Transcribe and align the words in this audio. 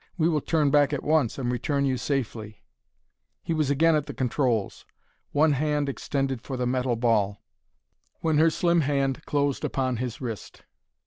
We 0.17 0.27
will 0.29 0.41
turn 0.41 0.71
back 0.71 0.93
at 0.93 1.03
once, 1.03 1.37
and 1.37 1.51
return 1.51 1.85
you 1.85 1.95
safely" 1.95 2.63
He 3.43 3.53
was 3.53 3.69
again 3.69 3.95
at 3.95 4.07
the 4.07 4.15
controls, 4.15 4.83
one 5.31 5.51
hand 5.51 5.87
extended 5.87 6.41
for 6.41 6.57
the 6.57 6.65
metal 6.65 6.95
ball, 6.95 7.43
when 8.21 8.39
her 8.39 8.49
slim 8.49 8.81
hand 8.81 9.23
closed 9.27 9.63
upon 9.63 9.97
his 9.97 10.19
wrist. 10.19 10.63